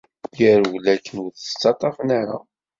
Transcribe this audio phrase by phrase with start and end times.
[0.39, 2.37] Yerwel akken ur t-ttaṭṭafen ara.